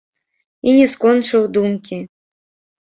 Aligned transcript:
І 0.71 0.73
не 0.77 0.87
скончыў 0.95 1.47
думкі. 1.61 2.03